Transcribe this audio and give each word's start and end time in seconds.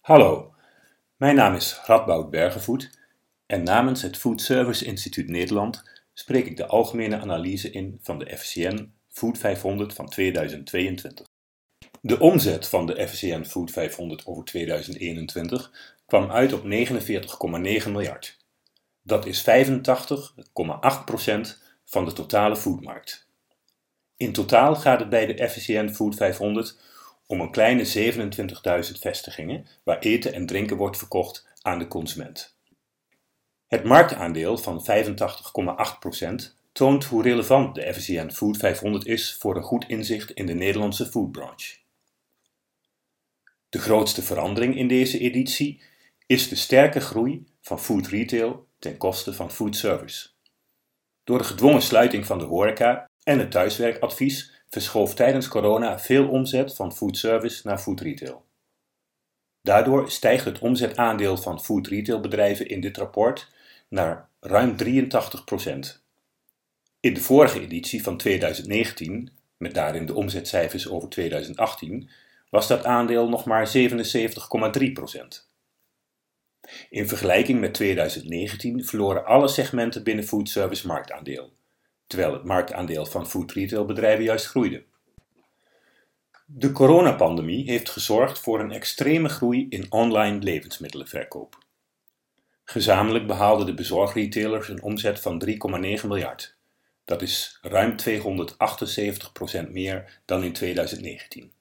Hallo, 0.00 0.54
mijn 1.16 1.34
naam 1.34 1.54
is 1.54 1.80
Radboud 1.84 2.30
Bergevoet 2.30 2.98
en 3.46 3.62
namens 3.62 4.02
het 4.02 4.16
Food 4.16 4.40
Service 4.40 4.84
Instituut 4.84 5.28
Nederland 5.28 5.82
spreek 6.12 6.46
ik 6.46 6.56
de 6.56 6.66
algemene 6.66 7.18
analyse 7.18 7.70
in 7.70 7.98
van 8.02 8.18
de 8.18 8.36
FCN 8.36 8.92
Food 9.08 9.38
500 9.38 9.94
van 9.94 10.08
2022. 10.08 11.26
De 12.00 12.18
omzet 12.18 12.68
van 12.68 12.86
de 12.86 13.08
FCN 13.08 13.44
Food 13.44 13.70
500 13.70 14.26
over 14.26 14.44
2021 14.44 15.96
kwam 16.06 16.30
uit 16.30 16.52
op 16.52 16.62
49,9 16.62 16.68
miljard. 17.90 18.38
Dat 19.02 19.26
is 19.26 19.40
85,8% 19.40 19.46
van 21.84 22.04
de 22.04 22.12
totale 22.12 22.56
foodmarkt. 22.56 23.28
In 24.16 24.32
totaal 24.32 24.76
gaat 24.76 25.00
het 25.00 25.08
bij 25.08 25.26
de 25.26 25.48
FCN 25.48 25.88
Food 25.88 26.14
500 26.14 26.88
om 27.30 27.40
een 27.40 27.50
kleine 27.50 28.12
27.000 28.92 28.98
vestigingen 29.00 29.66
waar 29.82 29.98
eten 29.98 30.32
en 30.32 30.46
drinken 30.46 30.76
wordt 30.76 30.96
verkocht 30.96 31.46
aan 31.62 31.78
de 31.78 31.88
consument. 31.88 32.56
Het 33.66 33.84
marktaandeel 33.84 34.58
van 34.58 34.84
85,8% 36.50 36.58
toont 36.72 37.04
hoe 37.04 37.22
relevant 37.22 37.74
de 37.74 37.94
FCN 37.94 38.30
Food 38.30 38.56
500 38.56 39.06
is 39.06 39.36
voor 39.38 39.56
een 39.56 39.62
goed 39.62 39.84
inzicht 39.88 40.30
in 40.30 40.46
de 40.46 40.54
Nederlandse 40.54 41.06
foodbranche. 41.06 41.76
De 43.68 43.78
grootste 43.78 44.22
verandering 44.22 44.76
in 44.76 44.88
deze 44.88 45.18
editie 45.18 45.82
is 46.26 46.48
de 46.48 46.56
sterke 46.56 47.00
groei 47.00 47.46
van 47.60 47.80
food 47.80 48.06
retail 48.06 48.66
ten 48.78 48.96
koste 48.96 49.32
van 49.32 49.50
food 49.50 49.76
service. 49.76 50.28
Door 51.24 51.38
de 51.38 51.44
gedwongen 51.44 51.82
sluiting 51.82 52.26
van 52.26 52.38
de 52.38 52.44
horeca 52.44 53.08
en 53.22 53.38
het 53.38 53.50
thuiswerkadvies 53.50 54.59
verschoof 54.70 55.14
tijdens 55.14 55.48
corona 55.48 55.98
veel 55.98 56.28
omzet 56.28 56.74
van 56.74 56.92
food 56.92 57.16
service 57.16 57.66
naar 57.66 57.78
food 57.78 58.00
retail. 58.00 58.44
Daardoor 59.62 60.10
stijgt 60.10 60.44
het 60.44 60.58
omzetaandeel 60.58 61.36
van 61.36 61.60
food 61.60 61.86
retail 61.86 62.20
bedrijven 62.20 62.68
in 62.68 62.80
dit 62.80 62.96
rapport 62.96 63.48
naar 63.88 64.28
ruim 64.40 64.76
83%. 64.84 64.84
In 67.00 67.14
de 67.14 67.20
vorige 67.20 67.60
editie 67.60 68.02
van 68.02 68.16
2019, 68.16 69.30
met 69.56 69.74
daarin 69.74 70.06
de 70.06 70.14
omzetcijfers 70.14 70.88
over 70.88 71.08
2018, 71.08 72.10
was 72.50 72.66
dat 72.66 72.84
aandeel 72.84 73.28
nog 73.28 73.44
maar 73.44 73.72
77,3%. 73.76 73.82
In 76.90 77.08
vergelijking 77.08 77.60
met 77.60 77.74
2019 77.74 78.84
verloren 78.84 79.24
alle 79.24 79.48
segmenten 79.48 80.02
binnen 80.02 80.24
food 80.24 80.48
service 80.48 80.86
marktaandeel 80.86 81.52
terwijl 82.10 82.32
het 82.32 82.44
marktaandeel 82.44 83.06
van 83.06 83.28
food 83.28 83.52
retail 83.52 83.84
bedrijven 83.84 84.24
juist 84.24 84.46
groeide. 84.46 84.84
De 86.46 86.72
coronapandemie 86.72 87.70
heeft 87.70 87.90
gezorgd 87.90 88.38
voor 88.38 88.60
een 88.60 88.72
extreme 88.72 89.28
groei 89.28 89.66
in 89.68 89.86
online 89.88 90.38
levensmiddelenverkoop. 90.38 91.58
Gezamenlijk 92.64 93.26
behaalden 93.26 93.66
de 93.66 93.74
bezorgretailers 93.74 94.68
een 94.68 94.82
omzet 94.82 95.20
van 95.20 95.44
3,9 95.46 95.52
miljard. 96.06 96.56
Dat 97.04 97.22
is 97.22 97.58
ruim 97.62 97.94
278% 99.66 99.70
meer 99.70 100.20
dan 100.24 100.44
in 100.44 100.52
2019. 100.52 101.52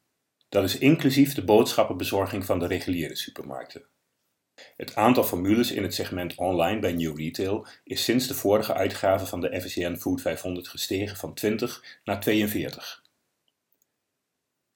Dat 0.49 0.63
is 0.63 0.77
inclusief 0.77 1.33
de 1.33 1.43
boodschappenbezorging 1.43 2.45
van 2.45 2.59
de 2.59 2.67
reguliere 2.67 3.15
supermarkten. 3.15 3.83
Het 4.77 4.95
aantal 4.95 5.23
formules 5.23 5.71
in 5.71 5.83
het 5.83 5.93
segment 5.93 6.35
online 6.35 6.79
bij 6.79 6.93
New 6.93 7.17
Retail 7.17 7.67
is 7.83 8.03
sinds 8.03 8.27
de 8.27 8.33
vorige 8.33 8.73
uitgave 8.73 9.25
van 9.25 9.41
de 9.41 9.61
FCN 9.61 9.95
Food 9.95 10.21
500 10.21 10.67
gestegen 10.67 11.17
van 11.17 11.33
20 11.33 11.99
naar 12.03 12.19
42. 12.19 13.03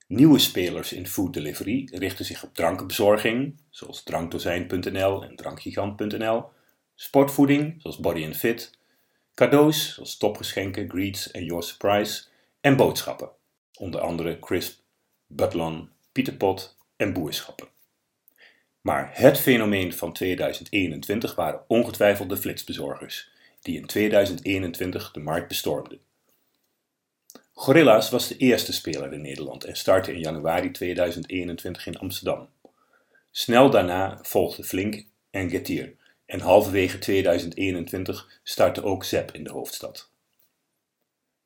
Nieuwe 0.08 0.40
spelers 0.40 0.94
in 0.94 1.08
food 1.08 1.34
delivery 1.34 1.90
richten 1.92 2.26
zich 2.26 2.44
op 2.44 2.54
drankenbezorging, 2.54 3.62
zoals 3.70 4.04
drankdozijn.nl 4.04 5.24
en 5.24 5.36
drankgigant.nl, 5.36 6.46
sportvoeding, 6.96 7.82
zoals 7.82 8.00
Body 8.00 8.34
Fit, 8.34 8.78
cadeaus, 9.34 9.94
zoals 9.94 10.18
topgeschenken, 10.18 10.90
greets 10.90 11.32
en 11.32 11.46
Your 11.46 11.64
Surprise, 11.64 12.24
en 12.62 12.76
boodschappen, 12.76 13.30
onder 13.80 14.02
andere 14.02 14.40
Crisp, 14.40 14.80
Butlon, 15.28 15.90
Pieterpot 16.12 16.78
en 16.96 17.14
Boerschappen. 17.14 17.68
Maar 18.84 19.10
het 19.14 19.40
fenomeen 19.40 19.94
van 19.94 20.14
2021 20.14 21.36
waren 21.36 21.62
ongetwijfeld 21.68 22.30
de 22.30 22.38
flitsbezorgers, 22.38 23.30
die 23.62 23.78
in 23.78 23.86
2021 23.86 25.12
de 25.12 25.20
markt 25.20 25.48
bestormden. 25.48 26.00
Gorilla's 27.54 28.10
was 28.10 28.28
de 28.28 28.38
eerste 28.38 28.74
speler 28.74 29.14
in 29.14 29.22
Nederland 29.22 29.64
en 29.64 29.76
startte 29.76 30.14
in 30.14 30.20
januari 30.20 30.72
2021 30.72 31.86
in 31.86 31.98
Amsterdam. 31.98 32.50
Snel 33.32 33.70
daarna 33.70 34.20
volgden 34.22 34.66
Flink 34.66 35.06
en 35.30 35.50
Getir 35.50 35.96
en 36.26 36.40
halverwege 36.40 37.00
2021 37.00 38.40
startte 38.44 38.84
ook 38.84 39.04
Zep 39.04 39.32
in 39.32 39.44
de 39.44 39.52
hoofdstad. 39.52 40.12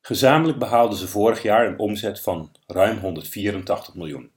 Gezamenlijk 0.00 0.58
behaalden 0.58 0.98
ze 0.98 1.08
vorig 1.08 1.42
jaar 1.42 1.66
een 1.66 1.78
omzet 1.78 2.20
van 2.20 2.52
ruim 2.66 2.98
184 2.98 3.94
miljoen. 3.94 4.30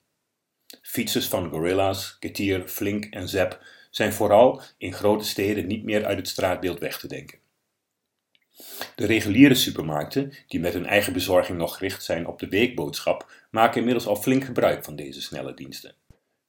Fietsers 0.81 1.27
van 1.27 1.49
Gorilla's, 1.49 2.17
Getir, 2.19 2.67
Flink 2.67 3.05
en 3.05 3.29
Zep 3.29 3.61
zijn 3.89 4.13
vooral 4.13 4.61
in 4.77 4.93
grote 4.93 5.25
steden 5.25 5.67
niet 5.67 5.83
meer 5.83 6.05
uit 6.05 6.17
het 6.17 6.27
straatbeeld 6.27 6.79
weg 6.79 6.99
te 6.99 7.07
denken. 7.07 7.39
De 8.95 9.05
reguliere 9.05 9.55
supermarkten, 9.55 10.33
die 10.47 10.59
met 10.59 10.73
hun 10.73 10.85
eigen 10.85 11.13
bezorging 11.13 11.57
nog 11.57 11.77
gericht 11.77 12.03
zijn 12.03 12.27
op 12.27 12.39
de 12.39 12.47
weekboodschap, 12.47 13.31
maken 13.51 13.77
inmiddels 13.77 14.07
al 14.07 14.15
flink 14.15 14.43
gebruik 14.43 14.83
van 14.83 14.95
deze 14.95 15.21
snelle 15.21 15.53
diensten. 15.53 15.95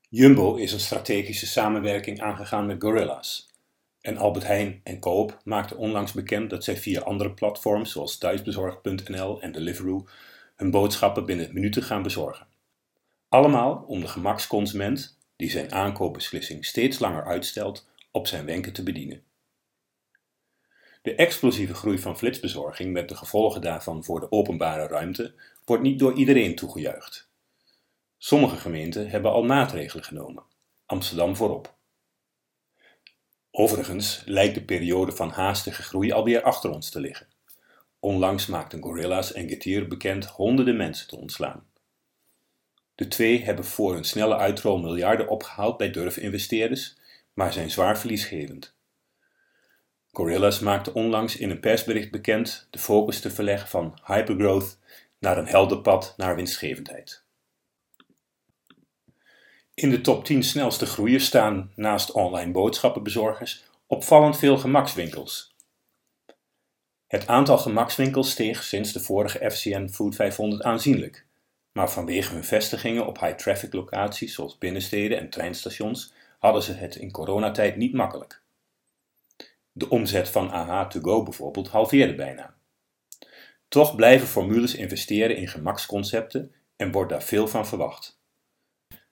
Jumbo 0.09 0.55
is 0.55 0.72
een 0.72 0.81
strategische 0.81 1.47
samenwerking 1.47 2.21
aangegaan 2.21 2.66
met 2.66 2.82
Gorilla's. 2.82 3.50
En 4.00 4.16
Albert 4.16 4.47
Heijn 4.47 4.81
en 4.84 4.99
Coop 4.99 5.41
maakten 5.44 5.77
onlangs 5.77 6.12
bekend 6.12 6.50
dat 6.50 6.65
zij 6.65 6.77
via 6.77 7.00
andere 7.00 7.32
platforms 7.32 7.93
zoals 7.93 8.19
thuisbezorg.nl 8.19 9.41
en 9.41 9.53
Deliveroo 9.53 10.09
hun 10.56 10.71
boodschappen 10.71 11.27
binnen 11.27 11.53
minuten 11.53 11.82
gaan 11.82 12.03
bezorgen. 12.03 12.47
Allemaal 13.32 13.84
om 13.87 14.00
de 14.00 14.09
gemaksconsument, 14.09 15.19
die 15.37 15.50
zijn 15.50 15.72
aankoopbeslissing 15.72 16.65
steeds 16.65 16.98
langer 16.98 17.25
uitstelt, 17.25 17.88
op 18.10 18.26
zijn 18.26 18.44
wenken 18.44 18.72
te 18.72 18.82
bedienen. 18.82 19.22
De 21.03 21.15
explosieve 21.15 21.75
groei 21.75 21.98
van 21.98 22.19
flitsbezorging 22.19 22.93
met 22.93 23.09
de 23.09 23.16
gevolgen 23.16 23.60
daarvan 23.60 24.04
voor 24.04 24.20
de 24.20 24.32
openbare 24.32 24.87
ruimte 24.87 25.34
wordt 25.65 25.82
niet 25.82 25.98
door 25.98 26.15
iedereen 26.15 26.54
toegejuicht. 26.54 27.31
Sommige 28.19 28.56
gemeenten 28.56 29.10
hebben 29.10 29.32
al 29.32 29.43
maatregelen 29.43 30.04
genomen, 30.04 30.44
Amsterdam 30.87 31.37
voorop. 31.37 31.75
Overigens 33.50 34.22
lijkt 34.26 34.54
de 34.54 34.64
periode 34.64 35.12
van 35.12 35.31
haastige 35.31 35.82
groei 35.82 36.12
alweer 36.12 36.43
achter 36.43 36.70
ons 36.70 36.91
te 36.91 37.00
liggen. 37.00 37.28
Onlangs 38.00 38.47
maakten 38.47 38.82
Gorilla's 38.82 39.32
en 39.32 39.49
Getir 39.49 39.88
bekend 39.88 40.26
honderden 40.26 40.76
mensen 40.76 41.09
te 41.09 41.16
ontslaan. 41.16 41.70
De 42.94 43.08
twee 43.08 43.44
hebben 43.44 43.64
voor 43.64 43.94
hun 43.94 44.04
snelle 44.04 44.36
uitrol 44.36 44.78
miljarden 44.78 45.28
opgehaald 45.28 45.76
bij 45.76 45.91
durfinvesteerders, 45.91 46.97
maar 47.34 47.53
zijn 47.53 47.70
zwaar 47.70 47.98
verliesgevend. 47.98 48.75
Gorillas 50.10 50.60
maakte 50.60 50.94
onlangs 50.94 51.36
in 51.36 51.50
een 51.50 51.60
persbericht 51.60 52.10
bekend 52.10 52.66
de 52.70 52.78
focus 52.78 53.20
te 53.20 53.31
verleggen 53.31 53.69
van 53.69 53.98
hypergrowth 54.04 54.78
naar 55.19 55.38
een 55.38 55.47
helder 55.47 55.81
pad 55.81 56.14
naar 56.16 56.36
winstgevendheid. 56.36 57.25
In 59.75 59.91
de 59.91 60.00
top 60.00 60.25
10 60.25 60.42
snelste 60.42 60.86
groeiers 60.86 61.25
staan 61.25 61.72
naast 61.76 62.10
online 62.10 62.52
boodschappenbezorgers 62.52 63.64
opvallend 63.86 64.38
veel 64.38 64.58
gemakswinkels. 64.58 65.54
Het 67.06 67.26
aantal 67.26 67.58
gemakswinkels 67.58 68.31
steeg 68.31 68.62
sinds 68.62 68.92
de 68.92 69.00
vorige 69.00 69.50
FCN 69.50 69.88
Food 69.88 70.14
500 70.14 70.62
aanzienlijk 70.62 71.26
maar 71.72 71.91
vanwege 71.91 72.33
hun 72.33 72.44
vestigingen 72.44 73.06
op 73.06 73.21
high-traffic 73.21 73.72
locaties 73.72 74.34
zoals 74.34 74.59
binnensteden 74.59 75.19
en 75.19 75.31
treinstations 75.31 76.12
hadden 76.38 76.62
ze 76.62 76.72
het 76.72 76.96
in 76.96 77.11
coronatijd 77.11 77.76
niet 77.76 77.93
makkelijk. 77.93 78.43
De 79.73 79.88
omzet 79.88 80.29
van 80.29 80.49
AH2Go 80.49 81.25
bijvoorbeeld 81.25 81.69
halveerde 81.69 82.14
bijna. 82.14 82.55
Toch 83.69 83.94
blijven 83.94 84.29
formules 84.29 84.75
investeren 84.75 85.37
in 85.37 85.49
gemaksconcepten 85.49 86.52
en 86.76 86.93
wordt 86.93 87.11
daar 87.11 87.23
veel 87.23 87.49
van 87.49 87.67
verwacht. 87.67 88.20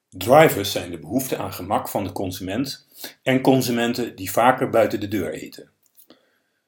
Drivers 0.08 0.72
zijn 0.72 0.90
de 0.90 0.98
behoefte 0.98 1.36
aan 1.36 1.52
gemak 1.52 1.88
van 1.88 2.04
de 2.04 2.12
consument 2.12 2.88
en 3.22 3.40
consumenten 3.40 4.16
die 4.16 4.30
vaker 4.30 4.70
buiten 4.70 5.00
de 5.00 5.08
deur 5.08 5.32
eten. 5.32 5.70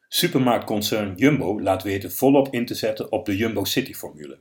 Supermarktconcern 0.09 1.15
Jumbo 1.17 1.61
laat 1.61 1.83
weten 1.83 2.13
volop 2.13 2.49
in 2.51 2.67
te 2.67 2.75
zetten 2.75 3.13
op 3.13 3.27
de 3.27 3.37
Jumbo 3.37 3.65
City 3.65 3.95
formule. 3.95 4.39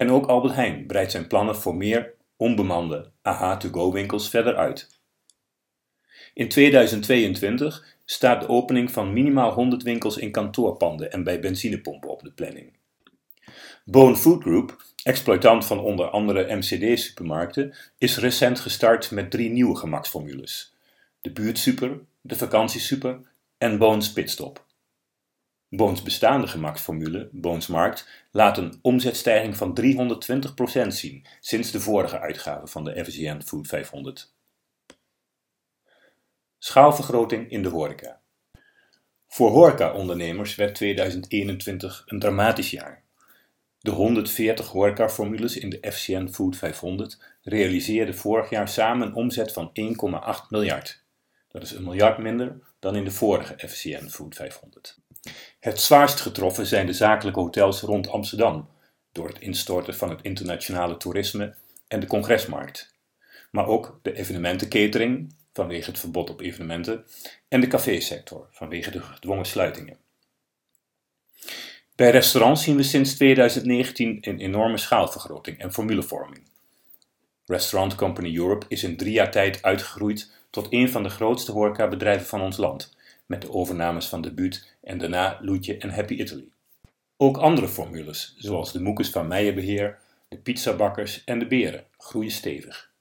En 0.00 0.10
ook 0.10 0.26
Albert 0.26 0.54
Heijn 0.54 0.86
breidt 0.86 1.10
zijn 1.10 1.26
plannen 1.26 1.56
voor 1.56 1.76
meer 1.76 2.14
onbemande 2.36 3.10
AH-to-go-winkels 3.22 4.28
verder 4.28 4.56
uit. 4.56 5.00
In 6.34 6.48
2022 6.48 7.96
staat 8.04 8.40
de 8.40 8.48
opening 8.48 8.90
van 8.90 9.12
minimaal 9.12 9.52
100 9.52 9.82
winkels 9.82 10.16
in 10.16 10.30
kantoorpanden 10.30 11.12
en 11.12 11.24
bij 11.24 11.40
benzinepompen 11.40 12.10
op 12.10 12.22
de 12.22 12.32
planning. 12.32 12.76
Bone 13.84 14.16
Food 14.16 14.42
Group 14.42 14.76
exploitant 15.02 15.66
van 15.66 15.80
onder 15.80 16.10
andere 16.10 16.56
MCD-supermarkten, 16.56 17.74
is 17.98 18.18
recent 18.18 18.60
gestart 18.60 19.10
met 19.10 19.30
drie 19.30 19.50
nieuwe 19.50 19.76
gemaksformules: 19.76 20.74
de 21.20 21.32
buurtsuper, 21.32 22.00
de 22.20 22.36
vakantiesuper 22.36 23.20
en 23.58 23.78
Boons 23.78 24.12
Pitstop. 24.12 24.68
Boons 25.72 26.02
bestaande 26.02 26.46
gemaksformule, 26.46 27.28
Boons 27.32 27.66
Markt, 27.66 28.08
laat 28.30 28.58
een 28.58 28.78
omzetstijging 28.82 29.56
van 29.56 29.78
320% 29.80 30.86
zien 30.86 31.26
sinds 31.40 31.70
de 31.70 31.80
vorige 31.80 32.18
uitgave 32.18 32.66
van 32.66 32.84
de 32.84 33.04
FCN 33.04 33.40
Food 33.40 33.66
500. 33.66 34.34
Schaalvergroting 36.58 37.50
in 37.50 37.62
de 37.62 37.68
horeca. 37.68 38.20
Voor 39.28 39.50
horeca-ondernemers 39.50 40.54
werd 40.54 40.74
2021 40.74 42.02
een 42.06 42.18
dramatisch 42.18 42.70
jaar. 42.70 43.02
De 43.78 43.90
140 43.90 44.68
horeca-formules 44.68 45.56
in 45.56 45.70
de 45.70 45.92
FCN 45.92 46.28
Food 46.28 46.56
500 46.56 47.18
realiseerden 47.42 48.14
vorig 48.14 48.50
jaar 48.50 48.68
samen 48.68 49.06
een 49.06 49.14
omzet 49.14 49.52
van 49.52 49.70
1,8 50.40 50.48
miljard. 50.48 51.04
Dat 51.48 51.62
is 51.62 51.70
een 51.70 51.84
miljard 51.84 52.18
minder 52.18 52.60
dan 52.78 52.96
in 52.96 53.04
de 53.04 53.10
vorige 53.10 53.68
FCN 53.68 54.08
Food 54.08 54.34
500. 54.34 54.99
Het 55.60 55.80
zwaarst 55.80 56.20
getroffen 56.20 56.66
zijn 56.66 56.86
de 56.86 56.92
zakelijke 56.92 57.40
hotels 57.40 57.80
rond 57.80 58.08
Amsterdam, 58.08 58.68
door 59.12 59.28
het 59.28 59.40
instorten 59.40 59.94
van 59.94 60.10
het 60.10 60.22
internationale 60.22 60.96
toerisme 60.96 61.54
en 61.88 62.00
de 62.00 62.06
congresmarkt. 62.06 62.94
Maar 63.50 63.66
ook 63.66 63.98
de 64.02 64.16
evenementencatering, 64.16 65.34
vanwege 65.52 65.90
het 65.90 65.98
verbod 65.98 66.30
op 66.30 66.40
evenementen, 66.40 67.04
en 67.48 67.60
de 67.60 67.66
cafésector, 67.66 68.48
vanwege 68.50 68.90
de 68.90 69.00
gedwongen 69.00 69.44
sluitingen. 69.44 69.98
Bij 71.94 72.10
restaurants 72.10 72.62
zien 72.62 72.76
we 72.76 72.82
sinds 72.82 73.14
2019 73.14 74.18
een 74.20 74.38
enorme 74.38 74.78
schaalvergroting 74.78 75.58
en 75.58 75.72
formulevorming. 75.72 76.48
Restaurant 77.46 77.94
Company 77.94 78.36
Europe 78.36 78.66
is 78.68 78.82
in 78.82 78.96
drie 78.96 79.12
jaar 79.12 79.30
tijd 79.30 79.62
uitgegroeid 79.62 80.30
tot 80.50 80.66
een 80.70 80.90
van 80.90 81.02
de 81.02 81.08
grootste 81.08 81.52
horecabedrijven 81.52 82.26
van 82.26 82.40
ons 82.40 82.56
land, 82.56 82.96
met 83.30 83.42
de 83.42 83.52
overnames 83.52 84.06
van 84.06 84.22
Debuut 84.22 84.76
en 84.82 84.98
daarna 84.98 85.38
Loetje 85.42 85.76
en 85.76 85.90
Happy 85.90 86.14
Italy. 86.14 86.48
Ook 87.16 87.36
andere 87.36 87.68
formules, 87.68 88.34
zoals 88.38 88.72
de 88.72 88.80
Moekes 88.80 89.10
van 89.10 89.28
Meijerbeheer, 89.28 89.98
de 90.28 90.38
pizzabakkers 90.38 91.24
en 91.24 91.38
de 91.38 91.46
Beren, 91.46 91.84
groeien 91.96 92.30
stevig. 92.30 92.92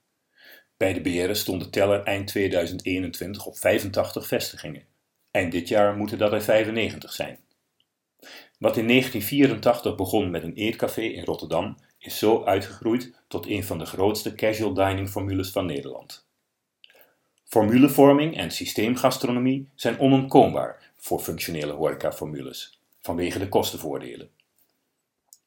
Bij 0.78 0.94
de 0.94 1.02
Beren 1.02 1.36
stond 1.36 1.64
de 1.64 1.70
teller 1.70 2.04
eind 2.04 2.28
2021 2.28 3.46
op 3.46 3.58
85 3.58 4.28
vestigingen. 4.28 4.86
Eind 5.32 5.52
dit 5.52 5.68
jaar 5.68 5.96
moeten 5.96 6.18
dat 6.18 6.34
er 6.34 6.42
95 6.42 7.14
zijn. 7.14 7.40
Wat 8.60 8.78
in 8.78 8.88
1984 8.88 9.96
begon 9.96 10.32
met 10.32 10.44
een 10.44 10.54
eetcafé 10.54 11.02
in 11.02 11.24
Rotterdam, 11.24 11.78
is 12.00 12.20
zo 12.20 12.44
uitgegroeid 12.44 13.14
tot 13.28 13.48
een 13.48 13.64
van 13.64 13.78
de 13.78 13.86
grootste 13.86 14.36
casual 14.36 14.74
dining 14.74 15.10
formules 15.10 15.52
van 15.52 15.66
Nederland. 15.66 16.29
Formulevorming 17.50 18.38
en 18.38 18.52
systeemgastronomie 18.52 19.70
zijn 19.76 20.00
onontkoombaar 20.00 20.92
voor 20.98 21.20
functionele 21.20 21.72
horecaformules, 21.72 22.80
vanwege 23.02 23.40
de 23.40 23.50
kostenvoordelen. 23.50 24.30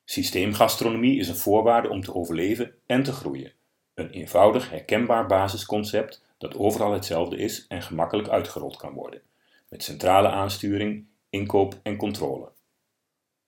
Systeemgastronomie 0.04 1.18
is 1.18 1.28
een 1.28 1.36
voorwaarde 1.36 1.88
om 1.88 2.00
te 2.00 2.14
overleven 2.14 2.74
en 2.86 3.02
te 3.02 3.12
groeien. 3.12 3.52
Een 3.94 4.10
eenvoudig, 4.10 4.70
herkenbaar 4.70 5.26
basisconcept 5.26 6.22
dat 6.38 6.56
overal 6.56 6.92
hetzelfde 6.92 7.36
is 7.36 7.66
en 7.68 7.82
gemakkelijk 7.82 8.28
uitgerold 8.28 8.76
kan 8.76 8.92
worden, 8.92 9.22
met 9.68 9.82
centrale 9.82 10.28
aansturing, 10.28 11.06
inkoop 11.30 11.80
en 11.82 11.96
controle. 11.96 12.48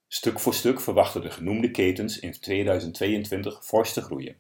Stuk 0.09 0.41
voor 0.41 0.55
stuk 0.55 0.81
verwachten 0.81 1.23
de 1.23 1.31
genoemde 1.31 1.71
ketens 1.71 2.19
in 2.19 2.33
2022 2.33 3.65
fors 3.65 3.93
te 3.93 4.01
groeien. 4.01 4.37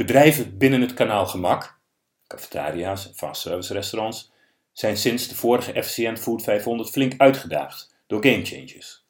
Bedrijven 0.00 0.58
binnen 0.58 0.80
het 0.80 0.94
kanaal 0.94 1.26
gemak, 1.26 1.78
cafetaria's 2.26 3.12
en 3.44 3.60
restaurants, 3.60 4.32
zijn 4.72 4.96
sinds 4.96 5.28
de 5.28 5.34
vorige 5.34 5.82
FCN 5.82 6.16
Food 6.16 6.42
500 6.42 6.90
flink 6.90 7.14
uitgedaagd 7.16 7.96
door 8.06 8.22
gamechangers. 8.22 9.04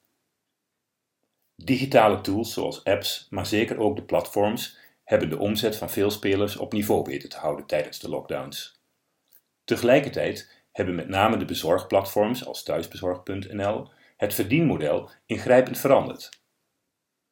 Digitale 1.56 2.20
tools 2.20 2.52
zoals 2.52 2.84
apps, 2.84 3.26
maar 3.30 3.46
zeker 3.46 3.78
ook 3.78 3.96
de 3.96 4.02
platforms, 4.02 4.78
hebben 5.04 5.30
de 5.30 5.38
omzet 5.38 5.76
van 5.76 5.90
veel 5.90 6.10
spelers 6.10 6.56
op 6.56 6.72
niveau 6.72 7.02
weten 7.04 7.28
te 7.28 7.38
houden 7.38 7.66
tijdens 7.66 7.98
de 7.98 8.08
lockdowns. 8.08 8.80
Tegelijkertijd 9.64 10.64
hebben 10.72 10.94
met 10.94 11.08
name 11.08 11.36
de 11.36 11.44
bezorgplatforms 11.44 12.46
als 12.46 12.62
thuisbezorg.nl 12.62 13.90
het 14.16 14.34
verdienmodel 14.34 15.10
ingrijpend 15.26 15.78
veranderd. 15.78 16.40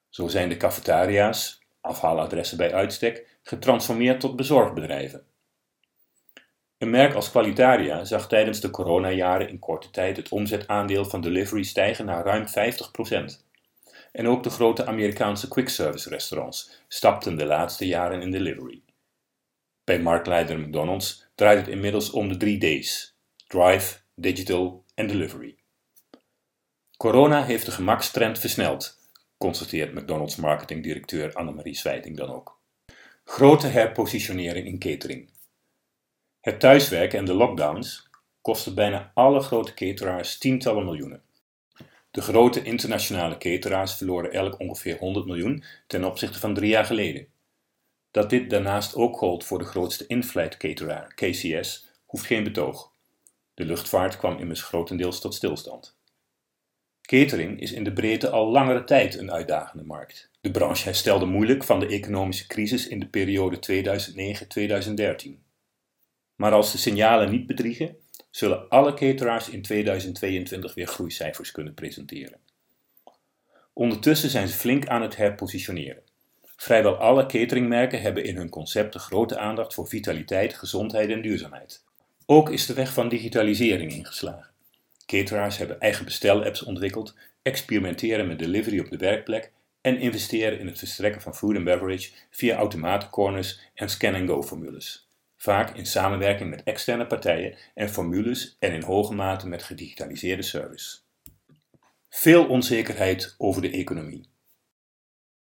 Zo 0.09 0.29
zijn 0.29 0.49
de 0.49 0.57
cafetaria's, 0.57 1.67
afhaaladressen 1.89 2.57
bij 2.57 2.75
uitstek, 2.75 3.39
getransformeerd 3.43 4.21
tot 4.21 4.37
bezorgbedrijven. 4.37 5.27
Een 6.79 6.91
merk 6.91 7.15
als 7.15 7.31
Qualitaria 7.31 8.05
zag 8.05 8.29
tijdens 8.29 8.61
de 8.61 8.71
coronajaren 8.71 9.49
in 9.49 9.59
korte 9.59 9.91
tijd 9.91 10.17
het 10.17 10.29
omzetaandeel 10.29 11.05
van 11.05 11.21
delivery 11.21 11.63
stijgen 11.63 12.05
naar 12.05 12.25
ruim 12.25 12.47
50%. 12.47 13.47
En 14.13 14.29
ook 14.29 14.43
de 14.43 14.51
grote 14.51 14.87
Amerikaanse 14.87 15.49
quick-service 15.49 16.09
restaurants 16.09 16.83
stapten 16.89 17.37
de 17.37 17.47
laatste 17.47 17.87
jaren 17.87 18.23
in 18.23 18.31
delivery. 18.31 18.83
Bij 19.85 20.01
marktleider 20.01 20.59
McDonald's 20.59 21.29
draait 21.35 21.59
het 21.59 21.69
inmiddels 21.69 22.11
om 22.11 22.29
de 22.29 22.37
drie 22.37 22.81
D's: 22.81 23.17
Drive, 23.47 23.97
Digital 24.15 24.85
en 24.95 25.07
Delivery. 25.07 25.57
Corona 26.97 27.45
heeft 27.45 27.67
de 27.67 27.73
gemakstrend 27.73 28.39
versneld, 28.39 28.98
constateert 29.39 29.95
McDonald's 29.95 30.37
marketingdirecteur 30.37 31.33
Annemarie 31.33 31.77
Swijting 31.77 32.17
dan 32.17 32.31
ook. 32.31 32.61
Grote 33.25 33.67
herpositionering 33.67 34.67
in 34.67 34.79
catering. 34.79 35.31
Het 36.41 36.61
thuiswerken 36.61 37.19
en 37.19 37.25
de 37.25 37.35
lockdowns 37.35 38.09
kosten 38.41 38.75
bijna 38.75 39.11
alle 39.15 39.41
grote 39.41 39.75
cateraars 39.75 40.39
tientallen 40.39 40.85
miljoenen. 40.85 41.23
De 42.11 42.21
grote 42.21 42.63
internationale 42.63 43.39
cateraars 43.39 43.95
verloren 43.95 44.33
elk 44.33 44.61
ongeveer 44.61 44.99
100 44.99 45.27
miljoen 45.27 45.65
ten 45.87 46.05
opzichte 46.05 46.39
van 46.39 46.55
drie 46.55 46.71
jaar 46.71 46.85
geleden. 46.85 47.27
Dat 48.11 48.31
dit 48.31 48.51
daarnaast 48.51 48.95
ook 48.95 49.17
gold 49.17 49.45
voor 49.45 49.59
de 49.59 49.65
grootste 49.65 50.07
in-flight 50.07 50.57
cateraar, 50.57 51.15
KCS, 51.15 51.91
hoeft 52.07 52.27
geen 52.27 52.45
betoog. 52.45 52.93
De 53.55 53.65
luchtvaart 53.65 54.17
kwam 54.17 54.39
immers 54.39 54.63
grotendeels 54.63 55.21
tot 55.21 55.35
stilstand. 55.35 55.98
Catering 57.09 57.61
is 57.61 57.73
in 57.73 57.85
de 57.85 57.93
breedte 57.93 58.29
al 58.29 58.51
langere 58.51 58.85
tijd 58.85 59.19
een 59.19 59.33
uitdagende 59.33 59.85
markt. 59.85 60.31
De 60.41 60.51
branche 60.51 60.85
herstelde 60.85 61.25
moeilijk 61.25 61.65
van 61.65 61.81
de 61.81 61.87
economische 61.87 62.47
crisis 62.47 62.89
in 62.89 63.01
de 63.01 63.07
periode 63.07 63.57
2009-2013. 65.29 65.31
Maar 66.35 66.53
als 66.53 66.73
de 66.73 66.79
signalen 66.79 67.31
niet 67.31 67.47
bedriegen, 67.47 67.97
zullen 68.31 68.69
alle 68.69 68.95
cateraars 68.95 69.49
in 69.49 69.63
2022 69.63 70.75
weer 70.75 70.87
groeicijfers 70.87 71.51
kunnen 71.51 71.75
presenteren. 71.75 72.39
Ondertussen 73.73 74.31
zijn 74.31 74.49
ze 74.49 74.55
flink 74.55 74.87
aan 74.87 75.03
het 75.03 75.17
herpositioneren. 75.17 76.03
Vrijwel 76.57 76.97
alle 76.97 77.27
cateringmerken 77.27 78.01
hebben 78.01 78.25
in 78.25 78.37
hun 78.37 78.49
concepten 78.49 79.01
grote 79.01 79.39
aandacht 79.39 79.75
voor 79.75 79.89
vitaliteit, 79.89 80.55
gezondheid 80.55 81.11
en 81.11 81.23
duurzaamheid. 81.23 81.85
Ook 82.27 82.51
is 82.51 82.67
de 82.67 82.75
weg 82.75 82.93
van 82.93 83.09
digitalisering 83.09 83.93
ingeslagen. 83.93 84.57
Cateraars 85.09 85.59
hebben 85.59 85.81
eigen 85.81 86.05
bestelapps 86.05 86.63
ontwikkeld, 86.63 87.15
experimenteren 87.43 88.27
met 88.27 88.39
delivery 88.39 88.79
op 88.79 88.91
de 88.91 88.97
werkplek 88.97 89.53
en 89.81 89.99
investeren 89.99 90.59
in 90.59 90.67
het 90.67 90.79
verstrekken 90.79 91.21
van 91.21 91.35
food 91.35 91.57
and 91.57 91.65
beverage 91.65 92.11
via 92.31 92.57
automatencorners 92.57 93.61
en 93.75 93.89
scan-and-go 93.89 94.43
formules. 94.43 95.09
Vaak 95.37 95.77
in 95.77 95.87
samenwerking 95.87 96.51
met 96.51 96.63
externe 96.63 97.07
partijen 97.07 97.57
en 97.75 97.89
formules 97.89 98.57
en 98.59 98.73
in 98.73 98.83
hoge 98.83 99.15
mate 99.15 99.49
met 99.49 99.63
gedigitaliseerde 99.63 100.43
service. 100.43 100.99
Veel 102.09 102.47
onzekerheid 102.47 103.35
over 103.39 103.63
de 103.63 103.71
economie. 103.71 104.29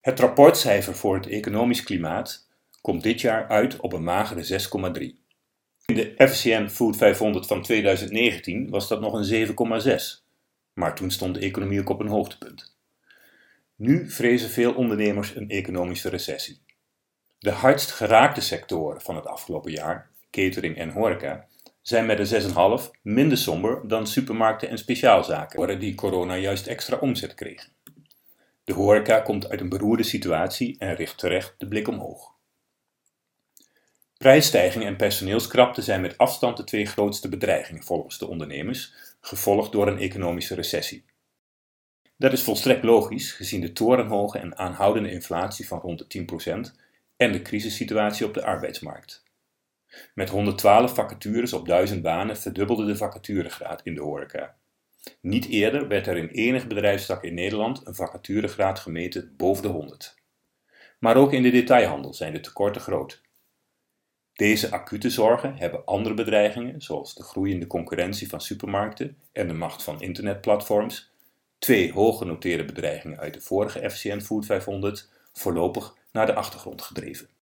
Het 0.01 0.21
rapportcijfer 0.21 0.95
voor 0.95 1.15
het 1.15 1.27
economisch 1.27 1.83
klimaat 1.83 2.49
komt 2.81 3.03
dit 3.03 3.21
jaar 3.21 3.49
uit 3.49 3.81
op 3.81 3.93
een 3.93 4.05
magere 4.05 4.61
6,3. 5.13 5.28
In 5.89 5.95
de 5.95 6.29
FCN 6.29 6.67
Food 6.67 6.97
500 6.97 7.47
van 7.47 7.63
2019 7.63 8.71
was 8.71 8.89
dat 8.89 9.01
nog 9.01 9.13
een 9.13 9.47
7,6, 9.49 9.95
maar 10.73 10.95
toen 10.95 11.11
stond 11.11 11.35
de 11.35 11.41
economie 11.41 11.81
ook 11.81 11.89
op 11.89 12.01
een 12.01 12.09
hoogtepunt. 12.09 12.77
Nu 13.77 14.11
vrezen 14.11 14.49
veel 14.49 14.75
ondernemers 14.75 15.37
een 15.37 15.49
economische 15.51 16.09
recessie. 16.09 16.61
De 17.39 17.51
hardst 17.51 17.91
geraakte 17.91 18.41
sectoren 18.41 19.01
van 19.01 19.17
het 19.17 19.27
afgelopen 19.27 19.73
jaar, 19.73 20.11
catering 20.31 20.77
en 20.77 20.91
horeca, 20.91 21.47
zijn 21.83 22.07
met 22.07 22.33
een 22.33 22.81
6,5 22.81 22.91
minder 23.03 23.39
somber 23.39 23.89
dan 23.89 24.07
supermarkten 24.07 24.69
en 24.69 24.79
speciaalzaken, 24.79 25.81
die 25.81 25.95
corona 25.95 26.37
juist 26.37 26.67
extra 26.67 26.97
omzet 26.97 27.35
kregen. 27.35 27.73
De 28.65 28.73
horeca 28.73 29.21
komt 29.21 29.49
uit 29.49 29.61
een 29.61 29.69
beroerde 29.69 30.03
situatie 30.03 30.77
en 30.79 30.95
richt 30.95 31.19
terecht 31.19 31.55
de 31.59 31.69
blik 31.69 31.89
omhoog. 31.89 32.37
Prijsstijging 34.19 34.85
en 34.85 34.97
personeelskrapte 34.97 35.83
zijn 35.83 36.01
met 36.01 36.19
afstand 36.19 36.57
de 36.57 36.65
twee 36.65 36.87
grootste 36.87 37.29
bedreigingen 37.29 37.83
volgens 37.83 38.19
de 38.19 38.27
ondernemers, 38.27 38.93
gevolgd 39.21 39.73
door 39.73 39.87
een 39.87 39.99
economische 39.99 40.55
recessie. 40.55 41.05
Dat 42.17 42.33
is 42.33 42.43
volstrekt 42.43 42.85
logisch 42.85 43.33
gezien 43.33 43.61
de 43.61 43.73
torenhoge 43.73 44.39
en 44.39 44.57
aanhoudende 44.57 45.11
inflatie 45.11 45.67
van 45.67 45.79
rond 45.79 46.11
de 46.11 46.27
10% 46.73 46.77
en 47.17 47.33
de 47.33 47.43
crisissituatie 47.43 48.27
op 48.27 48.35
de 48.35 48.45
arbeidsmarkt. 48.45 49.23
Met 50.15 50.29
112 50.29 50.95
vacatures 50.95 51.53
op 51.53 51.67
1000 51.67 52.03
banen 52.03 52.37
verdubbelde 52.37 52.87
de 52.87 52.97
vacaturegraad 52.97 53.81
in 53.85 53.95
de 53.95 54.01
horeca. 54.01 54.57
Niet 55.21 55.49
eerder 55.49 55.89
werd 55.89 56.07
er 56.07 56.17
in 56.17 56.29
enig 56.29 56.67
bedrijfstak 56.67 57.25
in 57.25 57.35
Nederland 57.35 57.87
een 57.87 57.95
vacaturegraad 57.95 58.79
gemeten 58.79 59.35
boven 59.37 59.63
de 59.63 59.69
100. 59.69 60.15
Maar 60.99 61.17
ook 61.17 61.33
in 61.33 61.43
de 61.43 61.51
detailhandel 61.51 62.15
zijn 62.15 62.33
de 62.33 62.41
tekorten 62.41 62.81
groot. 62.81 63.27
Deze 64.39 64.71
acute 64.71 65.11
zorgen 65.11 65.57
hebben 65.57 65.85
andere 65.85 66.15
bedreigingen, 66.15 66.83
zoals 66.83 67.15
de 67.15 67.23
groeiende 67.23 67.67
concurrentie 67.67 68.29
van 68.29 68.41
supermarkten 68.41 69.17
en 69.33 69.49
de 69.49 69.55
macht 69.55 69.83
van 69.83 70.01
internetplatforms, 70.01 71.13
twee 71.59 71.93
hooggenoteerde 71.93 72.65
bedreigingen 72.65 73.19
uit 73.19 73.35
de 73.35 73.41
vorige 73.41 73.91
FCN 73.91 74.21
Food 74.21 74.47
500, 74.47 75.11
voorlopig 75.33 75.95
naar 76.13 76.27
de 76.27 76.35
achtergrond 76.35 76.83
gedreven. 76.83 77.29